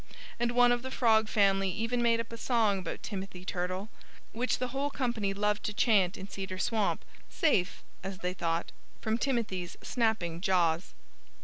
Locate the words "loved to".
5.31-5.75